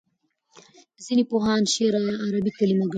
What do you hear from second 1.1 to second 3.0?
پوهان شعر عربي کلمه ګڼي.